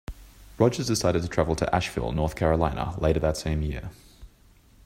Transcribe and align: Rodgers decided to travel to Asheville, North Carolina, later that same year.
Rodgers 0.57 0.87
decided 0.87 1.21
to 1.21 1.27
travel 1.27 1.55
to 1.55 1.75
Asheville, 1.75 2.11
North 2.11 2.35
Carolina, 2.35 2.95
later 2.99 3.19
that 3.19 3.37
same 3.37 3.61
year. 3.61 3.91